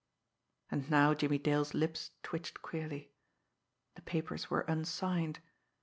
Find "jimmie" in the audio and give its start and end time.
1.13-1.37